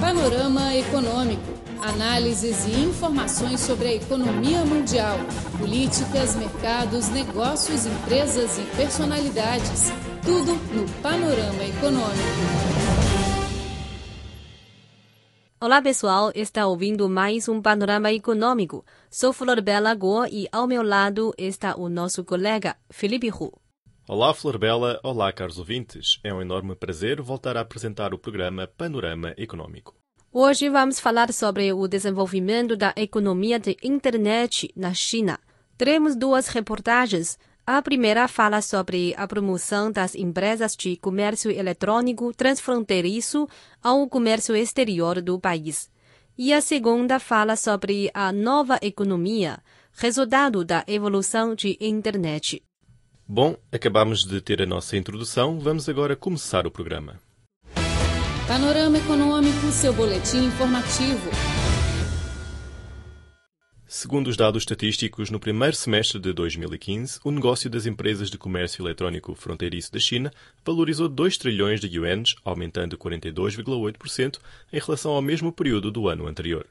[0.00, 1.54] Panorama Econômico.
[1.80, 5.16] Análises e informações sobre a economia mundial,
[5.58, 9.92] políticas, mercados, negócios, empresas e personalidades.
[10.24, 12.74] Tudo no Panorama Econômico.
[15.60, 18.84] Olá pessoal, está ouvindo mais um Panorama Econômico.
[19.10, 23.63] Sou Flor Bela Go e ao meu lado está o nosso colega Felipe Hu.
[24.06, 25.00] Olá, Flor Bela.
[25.02, 26.20] Olá, caros ouvintes.
[26.22, 29.94] É um enorme prazer voltar a apresentar o programa Panorama Econômico.
[30.30, 35.40] Hoje vamos falar sobre o desenvolvimento da economia de internet na China.
[35.78, 37.38] Teremos duas reportagens.
[37.66, 43.48] A primeira fala sobre a promoção das empresas de comércio eletrônico transfronteiriço
[43.82, 45.90] ao comércio exterior do país.
[46.36, 49.62] E a segunda fala sobre a nova economia,
[49.94, 52.62] resultado da evolução de internet.
[53.26, 57.18] Bom, acabamos de ter a nossa introdução, vamos agora começar o programa.
[58.46, 61.30] Panorama Econômico, seu boletim informativo.
[63.86, 68.82] Segundo os dados estatísticos, no primeiro semestre de 2015, o negócio das empresas de comércio
[68.82, 70.30] eletrónico fronteiriço da China
[70.62, 74.38] valorizou 2 trilhões de yuans, aumentando 42,8%
[74.70, 76.66] em relação ao mesmo período do ano anterior.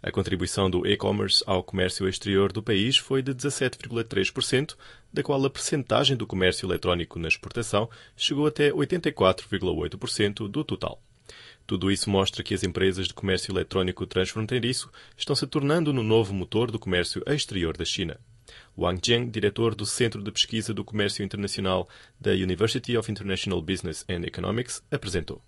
[0.00, 4.76] A contribuição do e-commerce ao comércio exterior do país foi de 17,3%,
[5.12, 11.02] da qual a percentagem do comércio eletrónico na exportação chegou até 84,8% do total.
[11.66, 16.32] Tudo isso mostra que as empresas de comércio eletrónico transfronteiriço estão se tornando no novo
[16.32, 18.18] motor do comércio exterior da China.
[18.78, 24.04] Wang Jiang, diretor do Centro de Pesquisa do Comércio Internacional da University of International Business
[24.08, 25.42] and Economics, apresentou.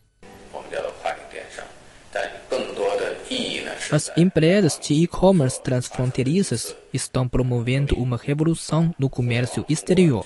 [3.92, 10.24] As empresas de e-commerce transfronteiriças estão promovendo uma revolução no comércio exterior,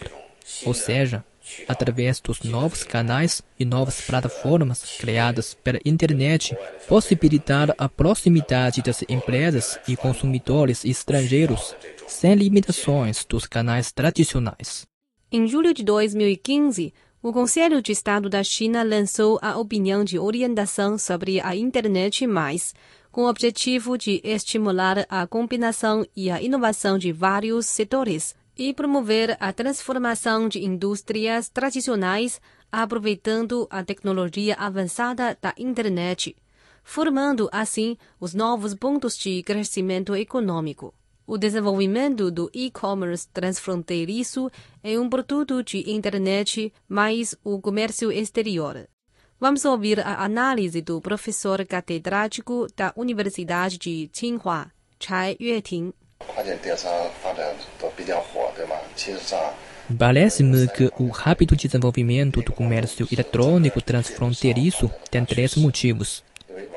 [0.67, 1.25] ou seja,
[1.67, 6.55] através dos novos canais e novas plataformas criadas pela internet,
[6.87, 11.75] possibilitar a proximidade das empresas e consumidores estrangeiros
[12.07, 14.87] sem limitações dos canais tradicionais.
[15.33, 16.93] Em julho de 2015,
[17.23, 22.75] o Conselho de Estado da China lançou a opinião de orientação sobre a internet mais,
[23.15, 29.37] com o objetivo de estimular a combinação e a inovação de vários setores e promover
[29.39, 32.41] a transformação de indústrias tradicionais
[32.73, 36.35] aproveitando a tecnologia avançada da internet,
[36.83, 40.93] formando assim os novos pontos de crescimento econômico.
[41.25, 44.51] O desenvolvimento do e-commerce transfronteiriço
[44.83, 48.89] é um produto de internet mais o comércio exterior.
[49.41, 55.93] Vamos ouvir a análise do professor catedrático da Universidade de Tsinghua, Chai Yueting.
[59.99, 66.23] Parece-me que o rápido desenvolvimento do comércio eletrônico transfronteiriço tem três motivos.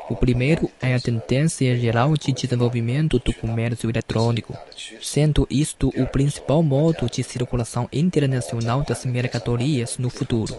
[0.10, 4.58] O primeiro é a tendência geral de desenvolvimento do comércio eletrônico,
[5.02, 10.58] sendo isto o principal modo de circulação internacional das mercadorias no futuro.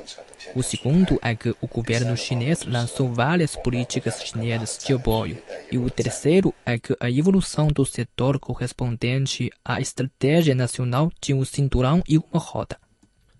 [0.54, 5.38] O segundo é que o governo chinês lançou várias políticas chinesas de apoio.
[5.70, 11.44] E o terceiro é que a evolução do setor correspondente à estratégia nacional de um
[11.44, 12.78] cinturão e uma rota.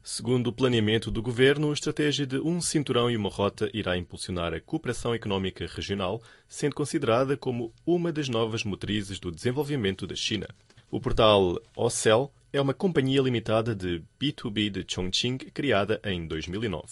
[0.03, 4.55] Segundo o planeamento do governo, a estratégia de um cinturão e uma rota irá impulsionar
[4.55, 10.49] a cooperação económica regional, sendo considerada como uma das novas motrizes do desenvolvimento da China.
[10.91, 16.87] O portal Ocel é uma companhia limitada de B2B de Chongqing criada em 2009.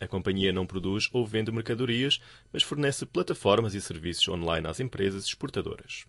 [0.00, 2.20] A companhia não produz ou vende mercadorias,
[2.52, 6.04] mas fornece plataformas e serviços online às empresas exportadoras.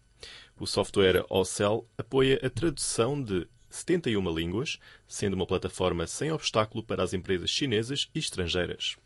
[0.60, 7.04] O software Ocel apoia a tradução de 71 línguas, sendo uma plataforma sem obstáculo para
[7.04, 8.98] as empresas chinesas e estrangeiras.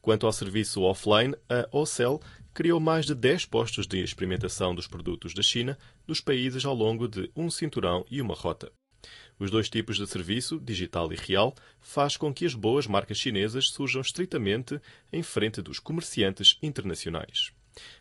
[0.00, 2.20] Quanto ao serviço offline, a Ocel
[2.54, 7.08] criou mais de 10 postos de experimentação dos produtos da China nos países ao longo
[7.08, 8.70] de um cinturão e uma rota.
[9.38, 13.68] Os dois tipos de serviço, digital e real, faz com que as boas marcas chinesas
[13.68, 14.80] surjam estritamente
[15.12, 17.52] em frente dos comerciantes internacionais.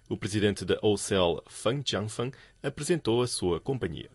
[0.07, 2.31] O presidente da Ocel, Feng Jiangfeng,
[2.63, 4.09] apresentou a sua companhia.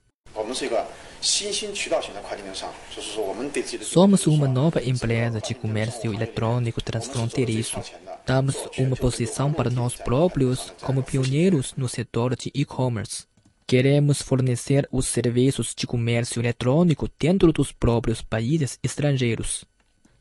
[3.82, 7.78] Somos uma nova empresa de comércio eletrônico transfronteiriço.
[8.26, 13.26] Damos uma posição para nós próprios como pioneiros no setor de e-commerce.
[13.67, 19.64] Queremos fornecer os serviços de comércio eletrônico dentro dos próprios países estrangeiros.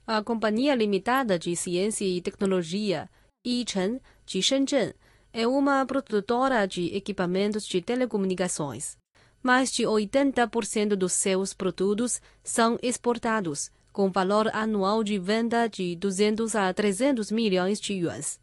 [0.06, 3.10] A Companhia Limitada de Ciência e Tecnologia,
[3.46, 4.94] Yichen, de Shenzhen,
[5.32, 9.00] é uma produtora de equipamentos de telecomunicações
[9.42, 16.56] mais de 80% dos seus produtos são exportados, com valor anual de venda de 200
[16.56, 18.40] a 300 milhões de yuans.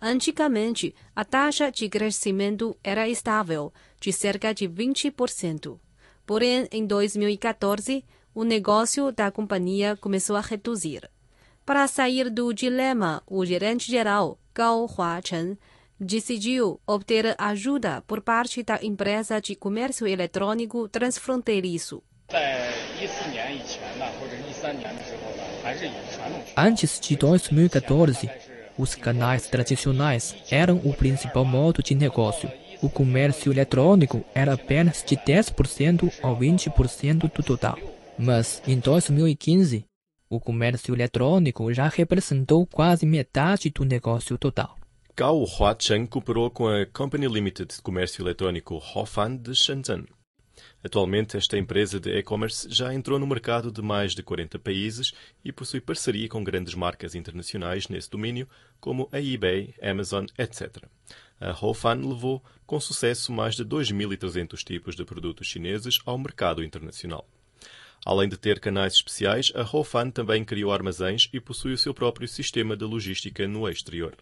[0.00, 5.78] Antigamente, a taxa de crescimento era estável, de cerca de 20%.
[6.26, 11.08] Porém, em 2014, o negócio da companhia começou a reduzir.
[11.64, 15.56] Para sair do dilema, o gerente-geral, Gao Huachen,
[16.02, 22.02] decidiu obter ajuda por parte da empresa de comércio eletrônico transfronteiriço.
[26.56, 28.30] Antes de 2014,
[28.76, 32.50] os canais tradicionais eram o principal modo de negócio.
[32.82, 37.78] O comércio eletrônico era apenas de 10% a 20% do total.
[38.18, 39.84] Mas em 2015,
[40.28, 44.76] o comércio eletrônico já representou quase metade do negócio total.
[45.14, 50.06] Gao Huacheng cooperou com a Company Limited de comércio eletrônico Hofan de Shenzhen.
[50.82, 55.12] Atualmente, esta empresa de e-commerce já entrou no mercado de mais de 40 países
[55.44, 58.48] e possui parceria com grandes marcas internacionais nesse domínio,
[58.80, 60.82] como a eBay, Amazon, etc.
[61.38, 67.28] A Hofan levou com sucesso mais de 2.300 tipos de produtos chineses ao mercado internacional.
[68.04, 72.26] Além de ter canais especiais, a Hofan também criou armazéns e possui o seu próprio
[72.26, 74.16] sistema de logística no exterior.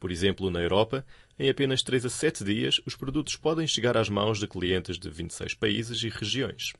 [0.00, 1.04] Por exemplo, na Europa,
[1.38, 5.10] em apenas 3 a 7 dias, os produtos podem chegar às mãos de clientes de
[5.10, 6.72] 26 países e regiões.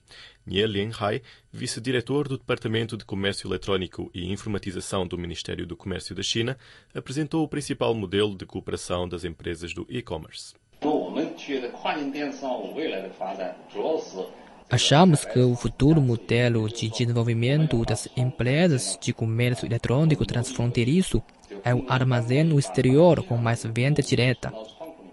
[0.47, 1.21] Nie Lianhai,
[1.53, 6.57] vice-diretor do Departamento de Comércio Eletrónico e Informatização do Ministério do Comércio da China,
[6.95, 10.55] apresentou o principal modelo de cooperação das empresas do e-commerce.
[14.71, 21.21] Achamos que o futuro modelo de desenvolvimento das empresas de comércio eletrônico transfronteiriço
[21.65, 24.53] é o armazém no exterior com mais venda direta.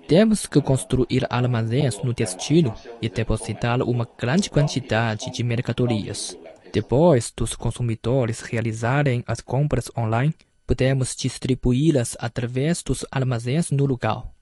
[0.08, 6.38] Temos que construir armazéns no destino e depositar uma grande quantidade de mercadorias.
[6.72, 10.36] Depois dos consumidores realizarem as compras online,
[10.68, 14.37] podemos distribuí-las através dos armazéns no local.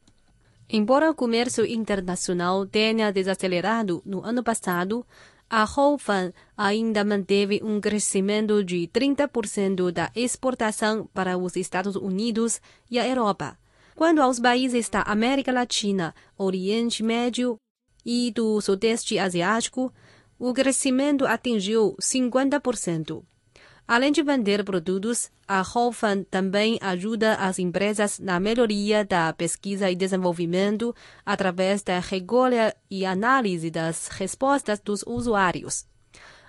[0.70, 5.06] Embora o comércio internacional tenha desacelerado no ano passado,
[5.50, 12.60] a Hofan ainda manteve um crescimento de 30% da exportação para os Estados Unidos
[12.90, 13.58] e a Europa.
[13.96, 17.58] Quando aos países da América Latina, Oriente Médio
[18.04, 19.94] e do Sudeste Asiático,
[20.38, 23.24] o crescimento atingiu 50%.
[23.88, 29.96] Além de vender produtos, a Hofan também ajuda as empresas na melhoria da pesquisa e
[29.96, 35.86] desenvolvimento através da recolha e análise das respostas dos usuários.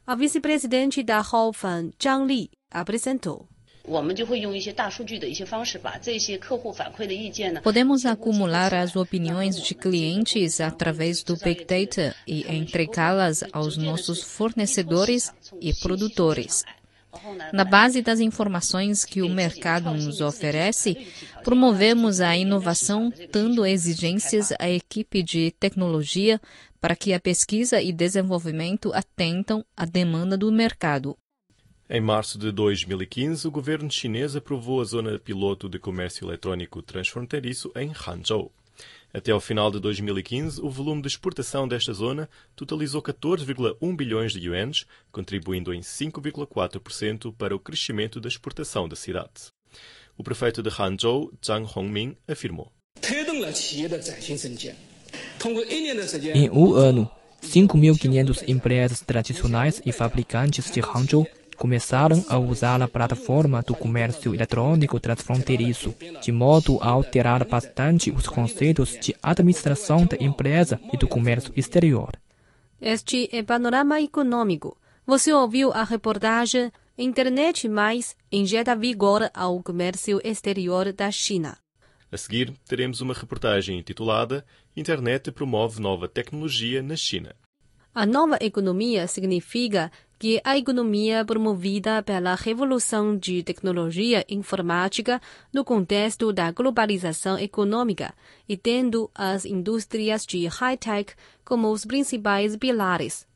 [0.07, 3.47] A vice-presidente da Hofan, Zhang Li, apresentou.
[7.63, 15.33] Podemos acumular as opiniões de clientes através do Big Data e entregá-las aos nossos fornecedores
[15.61, 16.65] e produtores.
[17.53, 21.07] Na base das informações que o mercado nos oferece,
[21.45, 26.41] promovemos a inovação, dando exigências à equipe de tecnologia
[26.81, 31.17] para que a pesquisa e desenvolvimento atendam à demanda do mercado.
[31.89, 37.71] Em março de 2015, o governo chinês aprovou a zona piloto de comércio eletrônico transfronteiriço
[37.77, 38.53] em Hangzhou.
[39.13, 44.41] Até ao final de 2015, o volume de exportação desta zona totalizou 14,1 bilhões de
[44.41, 49.53] yuans, contribuindo em 5,4% para o crescimento da exportação da cidade.
[50.19, 52.73] O prefeito de Hangzhou, Zhang Hongming, afirmou.
[56.35, 57.11] Em um ano,
[57.43, 65.01] 5.500 empresas tradicionais e fabricantes de Hangzhou começaram a usar a plataforma do comércio eletrônico
[65.01, 71.53] transfronteiriço, de modo a alterar bastante os conceitos de administração da empresa e do comércio
[71.57, 72.13] exterior.
[72.81, 74.77] Este é Panorama Econômico.
[75.07, 81.59] Você ouviu a reportagem Internet Mais injeta vigor ao comércio exterior da China.
[82.11, 84.45] A seguir, teremos uma reportagem intitulada
[84.77, 87.35] Internet promove nova tecnologia na China.
[87.95, 95.21] A nova economia significa que a economia promovida pela revolução de tecnologia informática
[95.53, 98.15] no contexto da globalização econômica
[98.49, 103.27] e tendo as indústrias de high-tech como os principais pilares.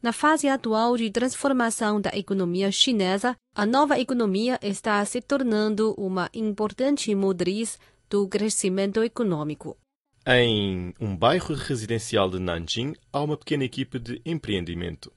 [0.00, 6.30] Na fase atual de transformação da economia chinesa, a nova economia está se tornando uma
[6.32, 9.76] importante motriz do crescimento econômico.
[10.24, 15.10] Em um bairro residencial de Nanjing, há uma pequena equipe de empreendimento.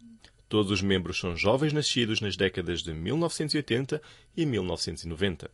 [0.52, 4.02] Todos os membros são jovens nascidos nas décadas de 1980
[4.36, 5.50] e 1990.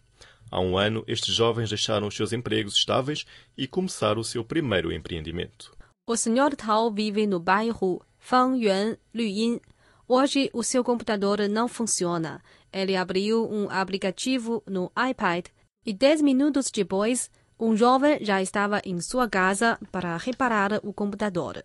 [0.50, 3.24] Há um ano, estes jovens deixaram os seus empregos estáveis
[3.56, 5.72] e começaram o seu primeiro empreendimento.
[6.10, 6.56] O Sr.
[6.58, 9.62] Tao vive no bairro Fangyuan Luyin.
[10.08, 12.42] Hoje, o seu computador não funciona.
[12.74, 15.46] Ele abriu um aplicativo no iPad
[15.86, 21.64] e, dez minutos depois, um jovem já estava em sua casa para reparar o computador.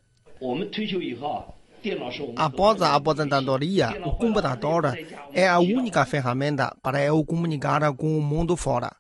[2.37, 4.97] Após a aposentadoria, o computador
[5.33, 8.95] é a única ferramenta para eu comunicar com o mundo fora.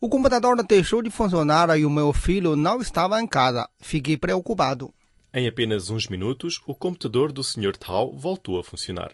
[0.00, 3.68] O computador deixou de funcionar e o meu filho não estava em casa.
[3.78, 4.94] Fiquei preocupado.
[5.32, 7.76] Em apenas uns minutos, o computador do Sr.
[7.76, 9.12] Tao voltou a funcionar.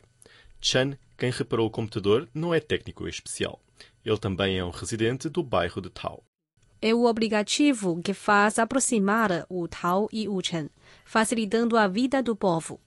[0.61, 3.61] Chan, quem reparou o computador, não é técnico especial.
[4.05, 6.23] Ele também é um residente do bairro de Tao.
[6.81, 10.71] É o aplicativo que faz aproximar o Tao e o Chen,
[11.05, 12.81] facilitando a vida do povo.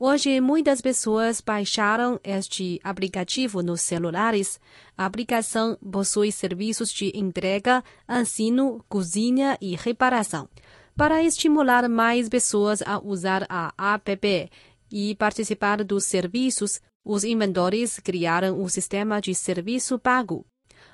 [0.00, 4.60] Hoje, muitas pessoas baixaram este aplicativo nos celulares.
[4.96, 10.48] A aplicação possui serviços de entrega, ensino, cozinha e reparação.
[10.96, 14.48] Para estimular mais pessoas a usar a app
[14.88, 20.46] e participar dos serviços, os inventores criaram um sistema de serviço pago.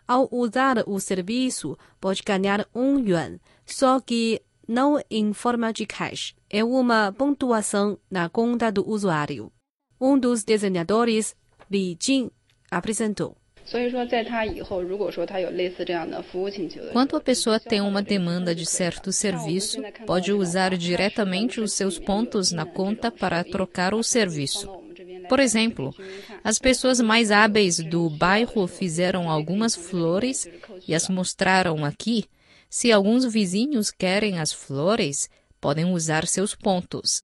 [0.08, 6.34] Ao usar o serviço, pode ganhar um yuan, só que não em forma de cash.
[6.48, 9.50] É uma pontuação na conta do usuário.
[10.00, 11.34] Um dos desenhadores,
[11.70, 12.30] Li Jing,
[12.70, 13.36] apresentou.
[16.92, 22.52] Quando a pessoa tem uma demanda de certo serviço, pode usar diretamente os seus pontos
[22.52, 24.68] na conta para trocar o serviço.
[25.28, 25.94] Por exemplo,
[26.42, 30.46] as pessoas mais hábeis do bairro fizeram algumas flores
[30.86, 32.26] e as mostraram aqui.
[32.68, 35.28] Se alguns vizinhos querem as flores,
[35.60, 37.22] podem usar seus pontos.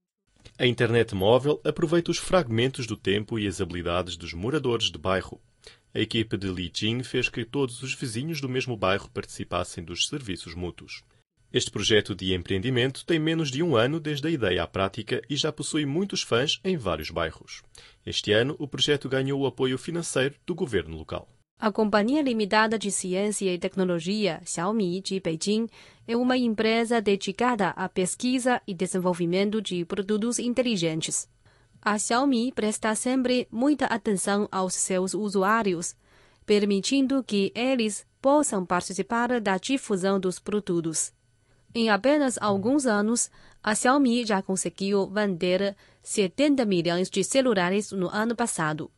[0.59, 5.41] A internet móvel aproveita os fragmentos do tempo e as habilidades dos moradores de bairro.
[5.93, 10.07] A equipe de Li Jing fez que todos os vizinhos do mesmo bairro participassem dos
[10.07, 11.03] serviços mútuos.
[11.53, 15.35] Este projeto de empreendimento tem menos de um ano desde a ideia à prática e
[15.35, 17.63] já possui muitos fãs em vários bairros.
[18.07, 21.29] Este ano, o projeto ganhou o apoio financeiro do governo local.
[21.63, 25.69] A Companhia Limitada de Ciência e Tecnologia Xiaomi de Beijing
[26.09, 31.29] é uma empresa dedicada à pesquisa e desenvolvimento de produtos inteligentes.
[31.83, 35.95] A Xiaomi presta sempre muita atenção aos seus usuários,
[36.47, 41.13] permitindo que eles possam participar da difusão dos produtos.
[41.75, 43.31] Em apenas alguns anos,
[43.63, 48.91] a Xiaomi já conseguiu vender 70 milhões de celulares no ano passado.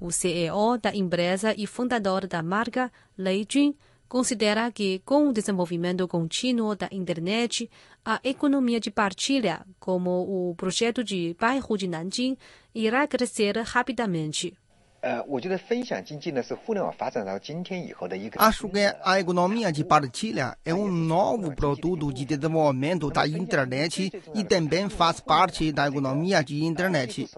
[0.00, 3.74] O CEO da empresa e fundador da marca, Lei Jun,
[4.08, 7.70] considera que, com o desenvolvimento contínuo da internet,
[8.04, 10.10] a economia de partilha, como
[10.50, 12.36] o projeto de bairro de Nanjing,
[12.74, 14.56] irá crescer rapidamente.
[18.36, 24.44] Acho que a economia de partilha é um novo produto de desenvolvimento da internet e
[24.44, 27.30] também faz parte da economia de internet.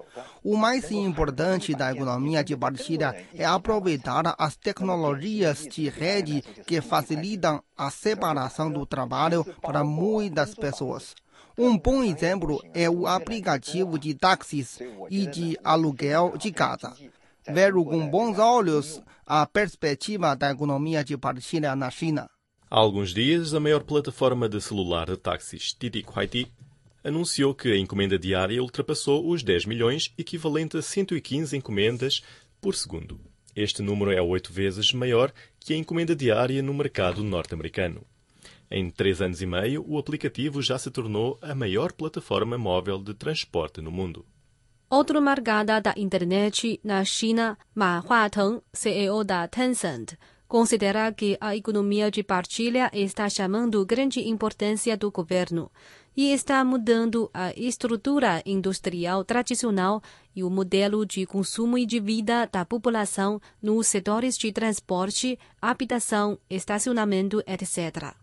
[0.43, 7.63] O mais importante da economia de partilha é aproveitar as tecnologias de rede que facilitam
[7.77, 11.15] a separação do trabalho para muitas pessoas.
[11.57, 16.95] Um bom exemplo é o aplicativo de táxis e de aluguel de casa.
[17.49, 22.29] Vejo com bons olhos a perspectiva da economia de partilha na China.
[22.71, 26.53] Há alguns dias, a maior plataforma de celular de táxis, Didi Kuaiti,
[27.03, 32.23] anunciou que a encomenda diária ultrapassou os 10 milhões, equivalente a 115 encomendas
[32.61, 33.21] por segundo.
[33.57, 38.07] Este número é oito vezes maior que a encomenda diária no mercado norte-americano.
[38.71, 43.13] Em três anos e meio, o aplicativo já se tornou a maior plataforma móvel de
[43.13, 44.25] transporte no mundo.
[44.93, 52.11] Outro marcada da internet na China, Ma Huateng, CEO da Tencent, considera que a economia
[52.11, 55.71] de partilha está chamando grande importância do governo
[56.15, 60.03] e está mudando a estrutura industrial tradicional
[60.37, 66.39] e o modelo de consumo e de vida da população nos setores de transporte, habitação,
[66.51, 68.15] estacionamento, etc.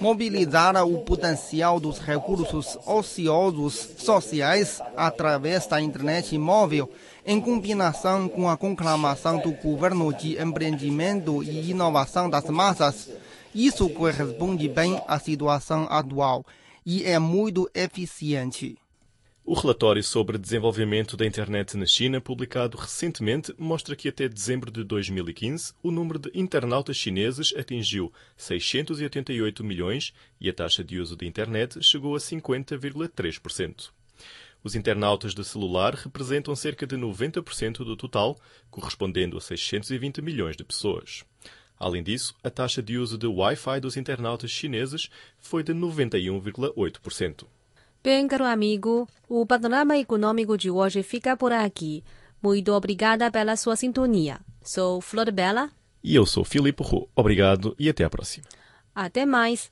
[0.00, 6.90] Mobilizar o potencial dos recursos ociosos sociais através da internet móvel,
[7.24, 13.08] em combinação com a conclamação do governo de empreendimento e inovação das massas,
[13.54, 16.44] isso corresponde bem à situação atual
[16.84, 18.76] e é muito eficiente.
[19.50, 24.84] O relatório sobre desenvolvimento da internet na China, publicado recentemente, mostra que até dezembro de
[24.84, 31.26] 2015 o número de internautas chineses atingiu 688 milhões e a taxa de uso da
[31.26, 33.90] internet chegou a 50,3%.
[34.62, 38.40] Os internautas de celular representam cerca de 90% do total,
[38.70, 41.24] correspondendo a 620 milhões de pessoas.
[41.76, 47.46] Além disso, a taxa de uso de Wi-Fi dos internautas chineses foi de 91,8%.
[48.02, 52.02] Bem, caro amigo, o panorama econômico de hoje fica por aqui.
[52.42, 54.40] Muito obrigada pela sua sintonia.
[54.62, 55.70] Sou Flor Bela.
[56.02, 57.10] E eu sou Filipe Roux.
[57.14, 58.46] Obrigado e até à próxima.
[58.94, 59.70] Até mais!